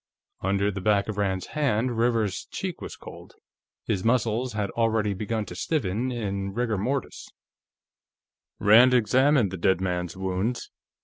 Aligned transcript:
Under 0.41 0.71
the 0.71 0.81
back 0.81 1.07
of 1.09 1.17
Rand's 1.19 1.45
hand, 1.53 1.95
Rivers's 1.95 2.45
cheek 2.47 2.81
was 2.81 2.95
cold; 2.95 3.35
his 3.85 4.03
muscles 4.03 4.53
had 4.53 4.71
already 4.71 5.13
begun 5.13 5.45
to 5.45 5.55
stiffen 5.55 6.11
in 6.11 6.55
rigor 6.55 6.79
mortis. 6.79 7.27
Rand 8.57 8.95
examined 8.95 9.51
the 9.51 9.57
dead 9.57 9.79
man's 9.79 10.17
wounds. 10.17 10.71